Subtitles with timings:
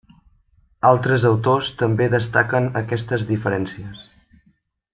[0.91, 4.05] Altres autors també destaquen aquestes diferències.